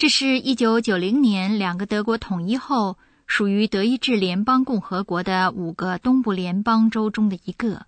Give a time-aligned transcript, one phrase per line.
[0.00, 2.96] 这是一九九零年两个德国统一后，
[3.26, 7.84] 属于德意志联邦共和国的五个东部联邦州中的一个。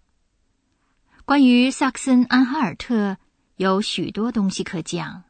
[1.25, 3.17] 关于萨克森安哈尔特
[3.57, 5.23] 有许多东西可讲，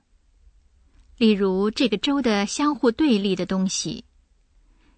[1.18, 4.04] 例如这个州的相互对立的东西：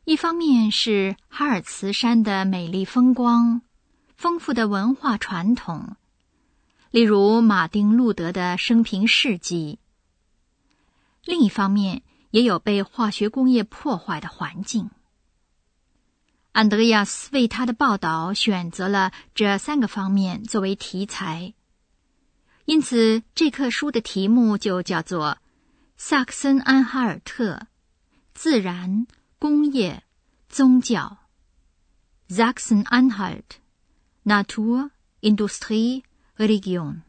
[0.06, 3.60] 一方面是哈尔茨山的美丽风光、
[4.16, 5.96] 丰富的文化传统，
[6.90, 9.78] 例如马丁·路德的生平事迹。
[11.24, 14.90] 另一方面，也有被化学工业破坏的环境。
[16.52, 21.54] 安德烈亚斯为他的报道选择了这三个方面作为题材，
[22.64, 25.32] 因此这课书的题目就叫做
[25.96, 27.66] 《萨克森安哈尔特：
[28.34, 29.06] 自然、
[29.38, 30.04] 工业、
[30.48, 31.18] 宗教》。
[32.34, 33.42] Sachsen-Anhalt:
[34.24, 36.02] Natur, Industrie,
[36.36, 37.02] Religion。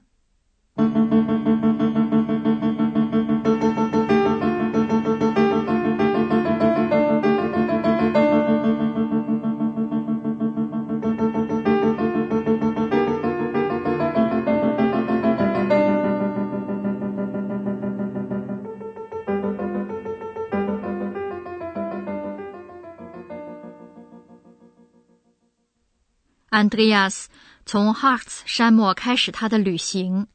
[26.55, 27.27] 安德烈亚斯
[27.65, 30.27] 从哈尔茨山脉开始他的旅行，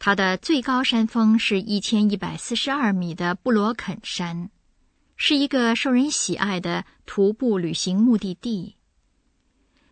[0.00, 4.50] 他的最高山峰是一千一百四十二米的布罗肯山，
[5.14, 8.74] 是一个受人喜爱的徒步旅行目的地。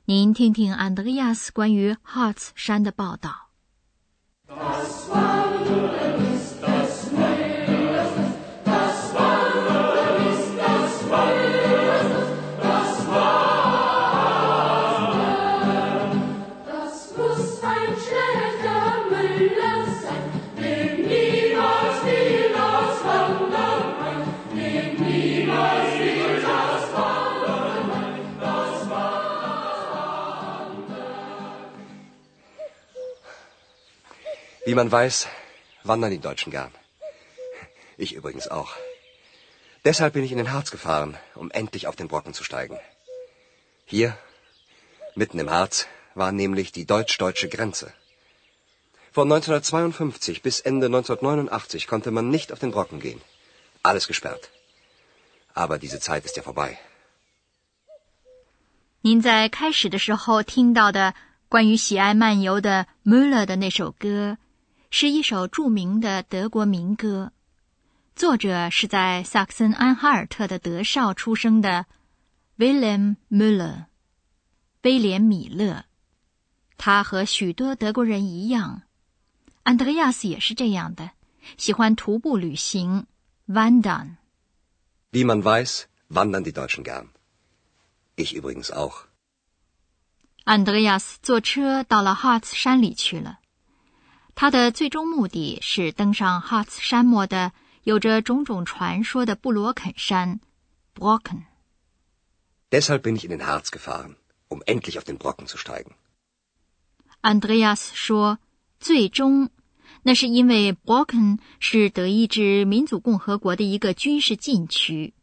[0.06, 3.50] 您听听安德烈亚斯关于哈尔茨山的报道。
[34.75, 35.27] man weiß,
[35.83, 36.71] wandern die Deutschen gern.
[37.97, 38.71] Ich übrigens auch.
[39.83, 42.79] Deshalb bin ich in den Harz gefahren, um endlich auf den Brocken zu steigen.
[43.85, 44.17] Hier,
[45.15, 47.91] mitten im Harz, war nämlich die deutsch-deutsche Grenze.
[49.11, 53.21] Von 1952 bis Ende 1989 konnte man nicht auf den Brocken gehen.
[53.83, 54.49] Alles gesperrt.
[55.53, 56.77] Aber diese Zeit ist ja vorbei.
[59.03, 61.15] 您在开始的时候听到的
[61.49, 64.37] 关于喜爱漫游的 Müller 的那首歌。
[64.90, 67.32] 是一首著名的德国民歌，
[68.14, 71.86] 作者是在萨克森安哈尔特的德绍出生的
[72.56, 73.86] Wilhelm Müller，
[74.82, 75.84] 威廉米勒。
[76.78, 78.82] 他和许多德国人一样，
[79.64, 81.10] 安德烈亚斯也是这样的，
[81.56, 83.06] 喜欢徒步旅行
[83.48, 84.16] ，wandern。
[85.10, 87.08] Wie man weiß, wandern die Deutschen gern.
[88.14, 89.06] Ich übrigens auch.
[90.44, 93.40] 安德烈亚斯坐车到了哈茨山里去了。
[94.36, 97.52] 他的最终目的是登上哈茨山脉的
[97.84, 100.40] 有着种种传说的布罗肯山
[100.94, 101.44] （Brocken）。
[102.70, 104.16] Deshalb bin ich in den Harz gefahren,
[104.48, 105.92] um endlich auf den Brocken zu steigen。
[107.22, 108.38] Andreas 说
[108.78, 109.48] ：“最终，
[110.02, 115.14] 那是因为 Brocken 是德意志民主共和国的一个军事禁区，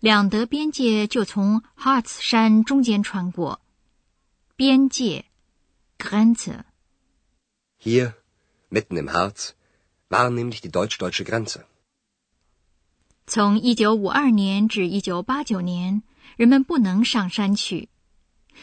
[0.00, 3.60] 两德边界就从哈茨山中间穿过。
[4.56, 5.26] 边界
[5.98, 6.62] （Grenze）。”
[7.86, 8.14] Hier,
[8.70, 9.54] mitten im Harz,
[10.08, 11.66] war nämlich die deutsch-deutsche Grenze.
[13.26, 16.02] 从一九五二年至一九八九年，
[16.36, 17.90] 人们不能上山去。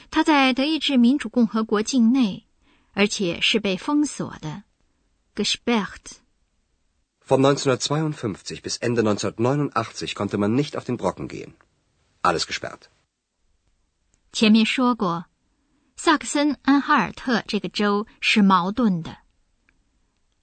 [0.10, 2.46] 它在德意志民主共和国境内，
[2.94, 4.64] 而且是被封锁的
[5.36, 6.18] （gesperrt）。
[7.28, 11.54] Von 1952 bis Ende 1989 konnte man nicht auf den Brocken gehen.
[12.24, 12.90] Alles gesperrt.
[14.32, 15.26] 前面说过。
[16.04, 19.20] 萨克森安哈尔特这个州是矛盾的。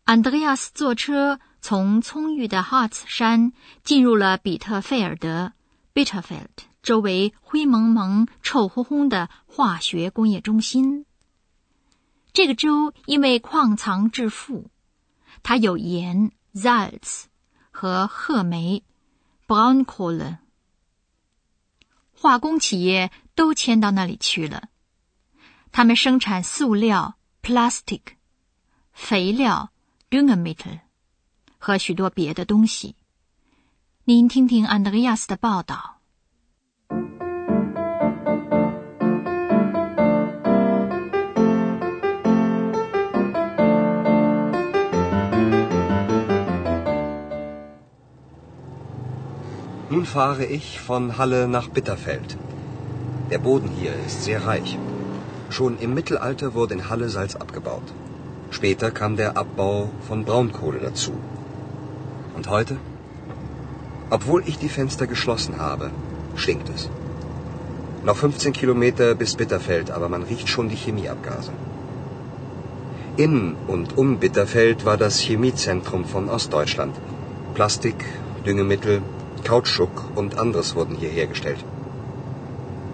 [0.05, 3.53] 安德烈亚斯坐车从葱郁的哈茨山
[3.83, 5.55] 进入了比特费尔德
[5.93, 6.47] （Bitterfeld）
[6.81, 11.07] 周围灰蒙蒙、臭烘烘的化学工业中心。
[12.33, 14.71] 这个州因为矿藏致富，
[15.43, 17.25] 它有盐 （Salz）
[17.73, 18.85] 和褐煤
[19.49, 20.37] （Braunkohle）。
[22.13, 24.69] 化工企业都迁到那里去了。
[25.73, 28.01] 他们生产塑料 （plastic）、
[28.93, 29.71] 肥料
[30.11, 30.81] （Düngemittel）
[31.59, 32.97] 和许多别的东西。
[34.05, 35.99] 您听听安德烈亚斯的报道。
[49.91, 52.37] Nun fahre ich von Halle nach Bitterfeld.
[53.31, 54.79] Der Boden hier ist sehr reich.
[55.51, 57.95] Schon im Mittelalter wurde in Halle Salz abgebaut.
[58.51, 61.13] Später kam der Abbau von Braunkohle dazu.
[62.37, 62.77] Und heute?
[64.11, 65.91] Obwohl ich die Fenster geschlossen habe,
[66.35, 66.89] stinkt es.
[68.05, 71.53] Noch 15 Kilometer bis Bitterfeld, aber man riecht schon die Chemieabgase.
[73.17, 76.95] In und um Bitterfeld war das Chemiezentrum von Ostdeutschland.
[77.55, 78.05] Plastik,
[78.47, 79.03] Düngemittel,
[79.45, 81.65] Kautschuk und anderes wurden hier hergestellt.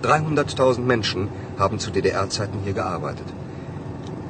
[0.02, 3.27] 300.000 Menschen haben zu DDR-Zeiten hier gearbeitet.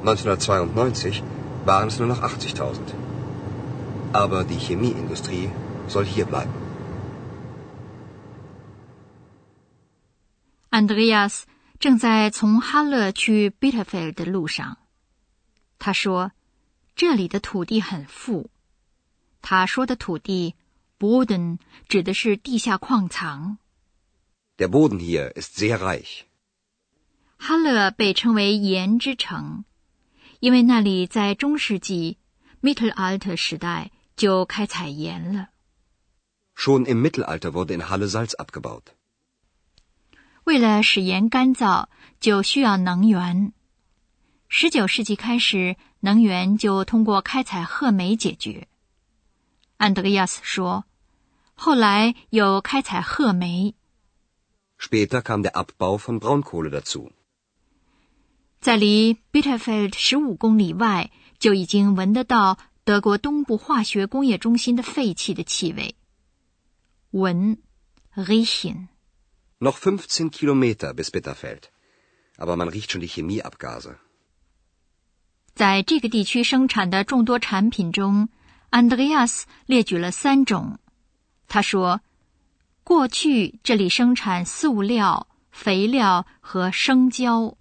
[0.04, 1.22] 1992
[1.64, 2.94] waren es nur noch 80.000.
[4.12, 5.50] Aber die Chemieindustrie
[5.86, 6.52] soll hier bleiben.
[10.70, 11.44] Andreas
[11.78, 14.78] 正在从哈勒去 Bitterfeld 的路上。
[15.78, 16.32] 他说：“
[16.94, 18.50] 这里的土地很富。”
[19.42, 20.54] 他说的土地
[20.98, 21.58] Boden
[21.88, 23.58] 指的是地下矿藏。
[24.58, 26.24] Der Boden hier ist sehr reich.
[27.37, 29.65] 哈勒被称为盐之城，
[30.39, 32.17] 因为那里在中世纪
[32.61, 35.49] （Mittelalter） 时代就开采盐了。
[36.55, 38.83] Schon im Mittelalter wurde in Halle Salz abgebaut.
[40.45, 41.87] 为了使盐干燥，
[42.19, 43.51] 就需要能源。
[44.47, 48.67] 十九世纪开始，能源就通过开采褐煤解决。
[49.77, 50.85] 安德烈亚斯说
[51.55, 53.75] ：“后来有开采褐煤。”
[54.79, 57.11] Später kam der Abbau von Braunkohle dazu.
[58.65, 65.93] 在离 Bitterfeld 十五公里外，就已经闻得到德国东部化学工业中心的废气的气味。
[67.11, 67.59] 闻
[68.15, 68.87] riechen。
[69.59, 71.65] Noch 15 Kilometer bis Bitterfeld,
[72.37, 73.97] aber man riecht schon die Chemieabgase.
[75.53, 78.29] 在这个地区生产的众多产品中。
[78.71, 80.79] ，Andreas 列举了三种。
[81.47, 82.01] 他说
[82.83, 87.55] ：“过去这里生产塑料、肥料和生胶。”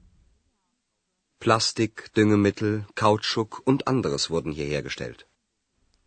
[1.45, 5.27] Plastik, Düngemittel, Kautschuk und anderes wurden hier hergestellt.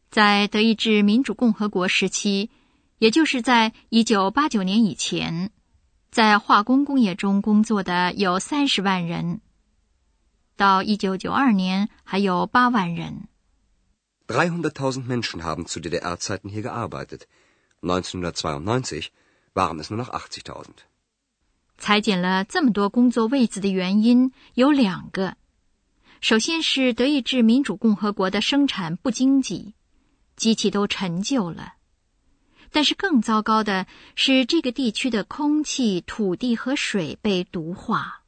[0.10, 2.50] 在德意志民主共和国时期，
[2.98, 5.52] 也就是在一九八九年以前，
[6.10, 9.42] 在化工工业中工作的有三十万人。
[10.56, 13.28] 到一九九二年，还有八万人。
[14.28, 17.28] 300.000 Menschen haben zu DDR-Zeiten hier gearbeitet.
[17.84, 19.12] 1992
[19.54, 20.66] waren es nur noch 80.000.
[21.78, 25.38] 裁减了这么多工作位子的原因有两个：
[26.22, 29.76] 首先是德意志民主共和国的生产不经济，
[30.36, 31.74] 机器都陈旧了；
[32.72, 33.86] 但是更糟糕的
[34.16, 38.24] 是，这个地区的空气、土地和水被毒化，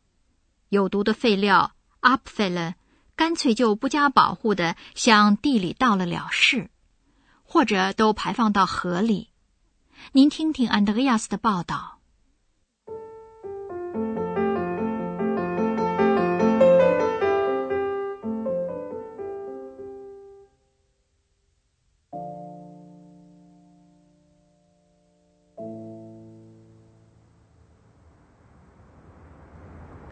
[0.70, 2.76] 有毒的废料 Abfälle
[3.16, 6.70] 干脆就不加保护的向地里倒了了事，
[7.44, 9.30] 或者都排放到河里。
[10.12, 11.99] 您听听安德烈亚斯的报道。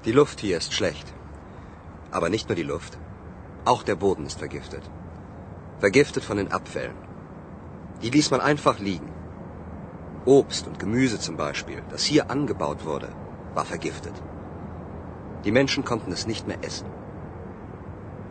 [0.07, 1.13] Die Luft hier ist schlecht.
[2.11, 2.97] Aber nicht nur die Luft.
[3.65, 4.89] Auch der Boden ist vergiftet.
[5.79, 6.95] Vergiftet von den Abfällen.
[8.01, 9.11] Die ließ man einfach liegen.
[10.23, 13.09] Obst und Gemüse zum Beispiel, das hier angebaut wurde,
[13.53, 14.13] war vergiftet.
[15.43, 16.89] Die Menschen konnten es nicht mehr essen.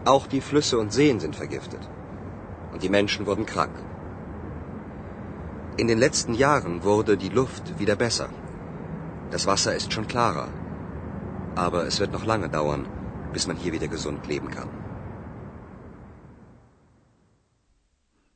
[0.06, 1.86] Auch die Flüsse und Seen sind vergiftet.
[2.72, 3.78] Und die Menschen wurden krank.
[5.76, 8.30] In den letzten Jahren wurde die Luft wieder besser.
[9.30, 10.48] Das Wasser ist schon klarer.
[11.55, 12.87] Aber es wird noch lange dauern,
[13.33, 14.69] bis man hier wieder gesund leben kann.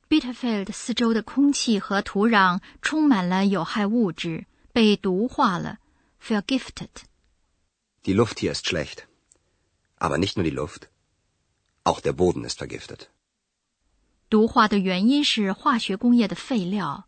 [0.07, 5.79] Bitterfeld 四周的空气和土壤充满了有害物质，被毒化了，
[6.21, 9.07] vergiftet。Die Luft hier ist schlecht,
[9.97, 10.89] aber nicht nur die Luft,
[11.83, 13.09] auch der Boden ist vergiftet.
[14.29, 17.05] 毒化的原因是化学工业的废料。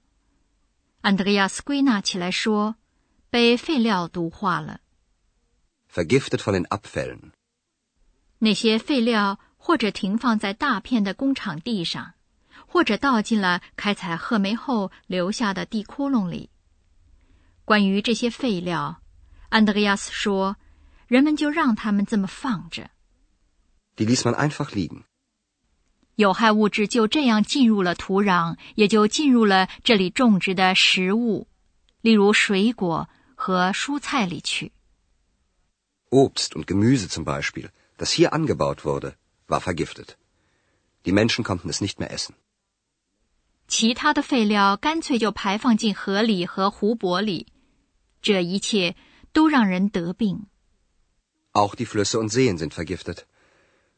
[1.02, 2.76] 安德烈亚斯归纳起来说，
[3.30, 4.82] 被废料毒化了。
[5.95, 7.33] Vergiftet von den Abfällen.
[8.39, 12.15] 那些废料或者停放在大片的工厂地上，
[12.67, 16.49] 或者倒进了开采褐煤后留下的地窟窿里。
[17.67, 19.03] 关于这些废料，
[19.51, 20.57] 安德烈亚斯说
[21.07, 22.91] ：“人们就让他们这么放着。”
[23.97, 25.03] Die ließ man einfach liegen.
[26.15, 31.49] 有害物质就这样进入了土壤，也就进入了这里种植的食物，
[32.01, 34.73] 例如水果和蔬菜里去。
[36.13, 39.17] Obst und Gemüse zum Beispiel, das hier angebaut wurde,
[39.49, 40.19] war vergiftet.
[41.07, 42.35] Die Menschen konnten es nicht mehr essen.
[43.67, 47.47] 其他的废料干脆就排放进河里和湖泊里，
[48.21, 48.95] 这一切
[49.33, 50.47] 都让人得病。
[51.55, 53.25] Auch die Flüsse und Seen sind vergiftet,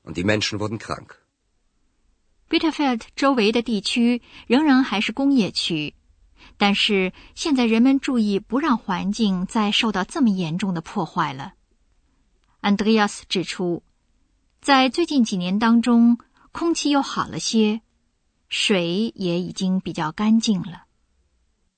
[0.04, 1.16] und die Menschen wurden krank.
[2.48, 5.94] Bitterfeld 周围的地区仍然还是工业区，
[6.56, 11.54] 但是现在人们注意不让环境再受到这么严重的破坏了。
[12.64, 13.82] 安德烈亚斯指出，
[14.62, 16.16] 在最近几年当中，
[16.50, 17.82] 空气又好了些。
[18.48, 20.86] 水也已经比较干净了。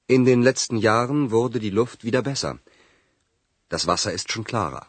[0.07, 2.59] In den letzten Jahren wurde die Luft wieder besser.
[3.69, 4.85] Das Wasser ist schon klarer.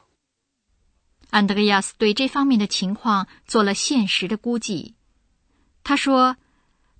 [1.31, 4.93] 安德烈亚斯对这方面的情况做了现实的估计。
[5.83, 6.37] 他说：“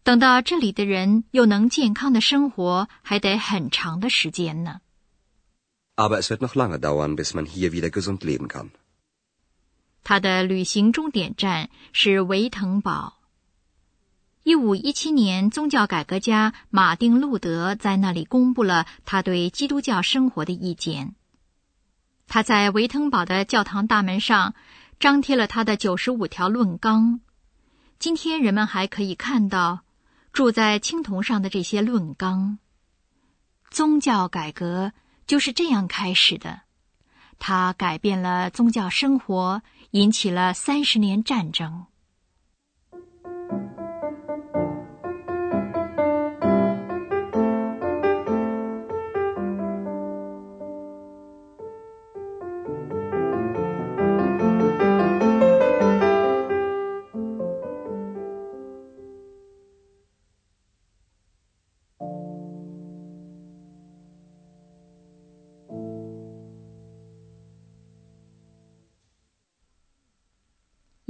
[0.01, 4.81] 等到这里的人又能健康的生活，还得很长的时间呢。”
[5.95, 8.71] Aber es wird noch lange dauern, bis man hier wieder gesund leben kann.
[10.07, 13.17] 他的旅行终点站是维滕堡。
[14.43, 21.13] 一五一七年，宗教改革家马丁·路德在那里公布了他对基督教生活的意见。
[22.25, 24.55] 他在维滕堡的教堂大门上
[24.97, 27.19] 张贴了他的九十五条论纲。
[27.99, 29.81] 今天人们还可以看到
[30.31, 32.59] 住在青铜上的这些论纲。
[33.69, 34.93] 宗教改革
[35.25, 36.61] 就是这样开始的。
[37.39, 41.85] 他改变了宗教生活，引起了三十年战争。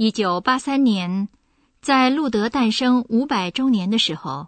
[0.00, 1.28] 一九八三年，
[1.82, 4.46] 在路德诞生五百周年的时候，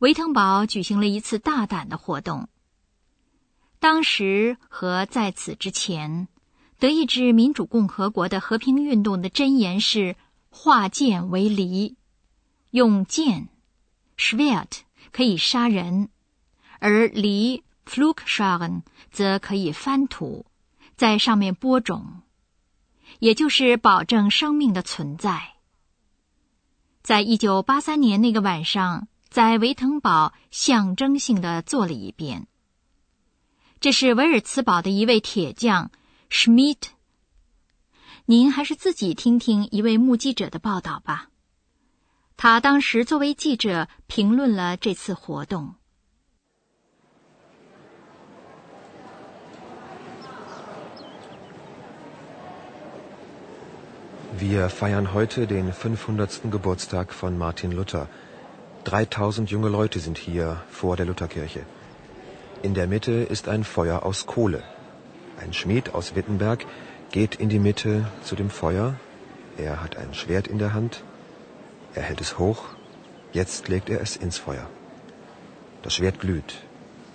[0.00, 2.48] 维滕堡举行了一次大胆的活动。
[3.78, 6.28] 当时和在此之前，
[6.78, 10.16] 德意志民主共和国的和平运动的箴言是
[10.52, 11.96] “化剑为犁”，
[12.70, 13.48] 用剑
[14.18, 14.80] （Schwert）
[15.12, 16.10] 可以杀人，
[16.78, 20.44] 而犁 （Flugscharen） 则可以翻土，
[20.94, 22.20] 在上面播种。
[23.24, 25.54] 也就是保证生命的存在。
[27.02, 32.48] 在一九八三年那个晚上，在维滕堡象征性的做了一遍。
[33.80, 35.90] 这是维尔茨堡的一位铁匠
[36.28, 36.88] Schmidt。
[38.26, 41.30] 您还是自己听听一位目击者的报道吧。
[42.36, 45.76] 他当时作为记者评论了这次活动。
[54.36, 56.50] Wir feiern heute den 500.
[56.50, 58.08] Geburtstag von Martin Luther.
[58.82, 61.60] 3000 junge Leute sind hier vor der Lutherkirche.
[62.60, 64.64] In der Mitte ist ein Feuer aus Kohle.
[65.40, 66.66] Ein Schmied aus Wittenberg
[67.12, 68.96] geht in die Mitte zu dem Feuer.
[69.56, 71.04] Er hat ein Schwert in der Hand.
[71.94, 72.64] Er hält es hoch.
[73.32, 74.66] Jetzt legt er es ins Feuer.
[75.82, 76.56] Das Schwert glüht.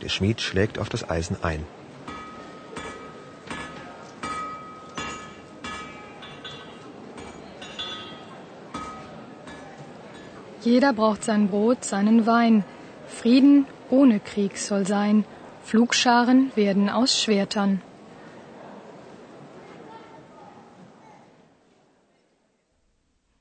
[0.02, 1.66] Der Schmied schlägt auf das Eisen ein.
[10.63, 12.65] Jeder braucht sein Brot, seinen Wein.
[13.07, 15.25] Frieden ohne Krieg soll sein.
[15.65, 17.81] Flugscharen werden aus Schwertern.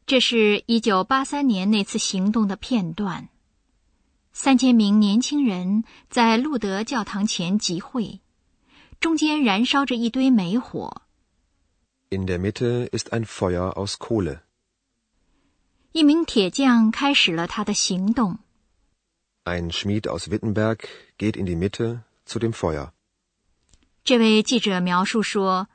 [0.06, 3.30] 这是一九八三年那次行动的片段。
[4.32, 8.20] 三千名年轻人在路德教堂前集会，
[9.00, 11.02] 中间燃烧着一堆煤火。
[12.10, 14.42] In der Mitte ist ein Feuer aus Kohle.
[15.93, 18.39] 一名铁匠开始了他的行动。
[19.45, 22.91] Ein Schmied aus Wittenberg geht in die Mitte zu dem Feuer。
[24.05, 25.69] 这位记者描述说，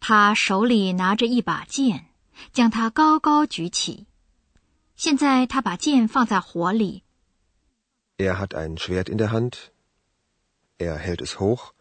[0.00, 2.06] 他手里拿着一把剑，
[2.52, 4.06] 将它高高举起。
[4.96, 7.04] 现在他把剑放在火里。
[8.16, 9.70] Er hat ein Schwert in der Hand.
[10.78, 11.72] Er hält es hoch.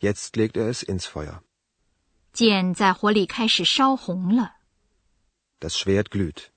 [0.00, 1.40] Jetzt legt er es ins Feuer。
[2.32, 4.56] 剑在火里开始烧红了。
[5.61, 6.47] Das Schwert glüht。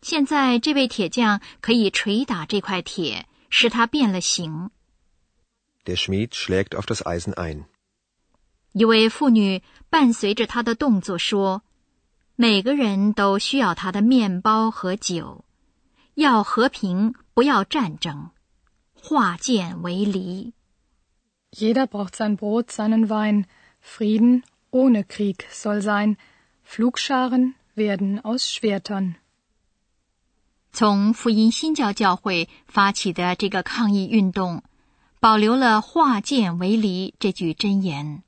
[0.00, 4.70] 现在这位铁匠可以捶打这块铁，使它变了形。
[5.84, 7.64] Der Schmied schlägt auf das Eisen ein.
[8.72, 15.44] 一位妇女伴随着他的动作说：“每个人都需要他的面包和酒，
[16.14, 18.30] 要和平，不要战争，
[18.94, 20.52] 化剑为犁。”
[21.50, 23.46] Jeder braucht sein Brot, seinen Wein.
[23.80, 26.16] Frieden ohne Krieg soll sein.
[26.62, 29.15] Flugscharen werden aus Schwertern.
[30.71, 34.63] 从福音新教教会发起的这个抗议运动，
[35.19, 38.23] 保留了“化剑为犁”这句箴言。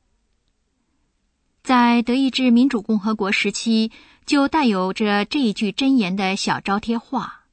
[1.63, 3.91] 在德意志民主共和国时期，
[4.27, 7.45] 就带有着这一句箴言的小招贴画，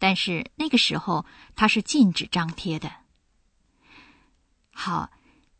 [0.00, 2.90] 但是那个时候它是禁止张贴的。
[4.72, 5.12] 好，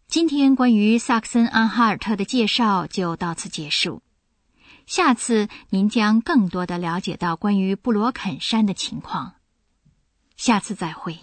[0.08, 4.02] 今天关于萨克森安哈尔特的介绍就到此结束。
[4.86, 9.34] 下次您将更多的了解到关于布罗肯山的情况。
[10.36, 11.18] 下次再会。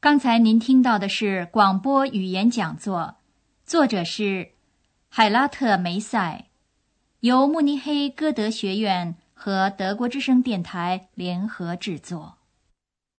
[0.00, 3.16] 刚才您听到的是广播语言讲座，
[3.66, 4.52] 作者是
[5.08, 6.46] 海拉特梅塞，
[7.20, 12.38] 由慕尼黑歌德学院和德国之声电台联合制作。